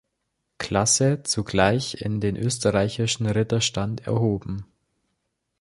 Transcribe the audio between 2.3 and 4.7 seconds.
österreichischen Ritterstand erhoben.